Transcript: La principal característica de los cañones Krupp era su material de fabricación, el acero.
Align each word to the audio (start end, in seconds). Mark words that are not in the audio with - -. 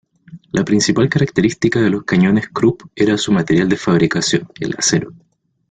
La 0.51 0.65
principal 0.65 1.09
característica 1.09 1.79
de 1.79 1.91
los 1.91 2.03
cañones 2.05 2.49
Krupp 2.49 2.87
era 2.95 3.19
su 3.19 3.31
material 3.31 3.69
de 3.69 3.77
fabricación, 3.77 4.47
el 4.59 4.73
acero. 4.75 5.13